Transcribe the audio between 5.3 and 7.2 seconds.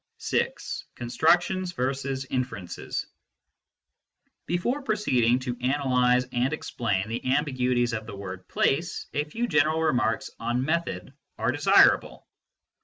to analyse and explain